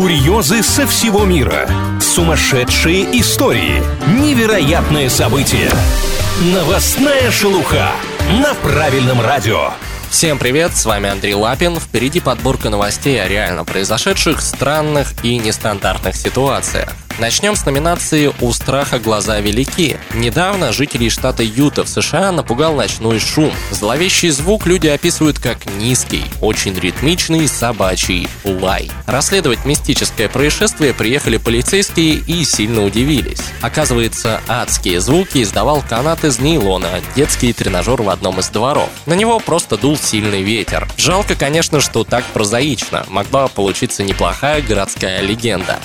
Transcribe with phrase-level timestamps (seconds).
[0.00, 1.68] Курьезы со всего мира.
[2.00, 3.82] Сумасшедшие истории.
[4.18, 5.70] Невероятные события.
[6.54, 7.90] Новостная шелуха
[8.42, 9.72] на правильном радио.
[10.08, 11.78] Всем привет, с вами Андрей Лапин.
[11.78, 16.94] Впереди подборка новостей о реально произошедших странных и нестандартных ситуациях.
[17.20, 19.98] Начнем с номинации «У страха глаза велики».
[20.14, 23.52] Недавно жителей штата Юта в США напугал ночной шум.
[23.70, 28.90] Зловещий звук люди описывают как низкий, очень ритмичный собачий лай.
[29.04, 33.42] Расследовать мистическое происшествие приехали полицейские и сильно удивились.
[33.60, 38.88] Оказывается, адские звуки издавал канат из нейлона, детский тренажер в одном из дворов.
[39.04, 40.88] На него просто дул сильный ветер.
[40.96, 43.04] Жалко, конечно, что так прозаично.
[43.10, 45.80] Могла получиться неплохая городская легенда.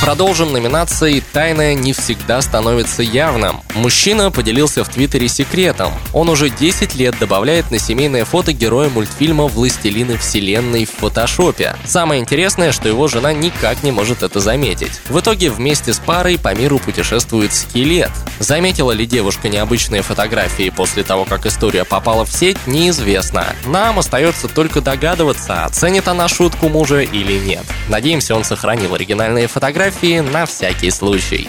[0.00, 3.60] Продолжим номинацией «Тайное не всегда становится явным».
[3.74, 5.92] Мужчина поделился в Твиттере секретом.
[6.14, 11.76] Он уже 10 лет добавляет на семейное фото героя мультфильма «Властелины вселенной» в фотошопе.
[11.84, 15.00] Самое интересное, что его жена никак не может это заметить.
[15.10, 18.10] В итоге вместе с парой по миру путешествует скелет.
[18.38, 23.44] Заметила ли девушка необычные фотографии после того, как история попала в сеть, неизвестно.
[23.66, 27.64] Нам остается только догадываться, оценит она шутку мужа или нет.
[27.88, 31.48] Надеемся, он сохранил оригинальные фотографии фотографии на всякий случай.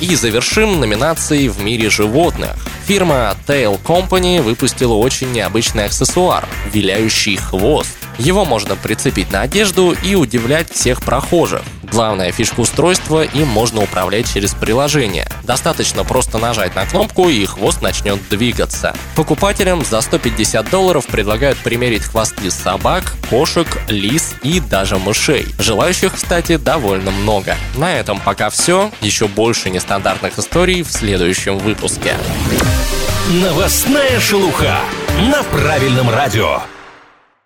[0.00, 2.56] И завершим номинацией в мире животных.
[2.86, 7.96] Фирма Tail Company выпустила очень необычный аксессуар– виляющий хвост.
[8.18, 11.62] Его можно прицепить на одежду и удивлять всех прохожих.
[11.94, 15.28] Главная фишка устройства– им можно управлять через приложение.
[15.44, 18.96] Достаточно просто нажать на кнопку и хвост начнет двигаться.
[19.14, 25.46] Покупателям за 150 долларов предлагают примерить хвосты собак, кошек, лис и даже мышей.
[25.60, 27.56] Желающих, кстати, довольно много.
[27.76, 28.90] На этом пока все.
[29.00, 32.16] Еще больше нестандартных историй в следующем выпуске.
[33.30, 34.80] Новостная шелуха
[35.30, 36.58] на правильном радио.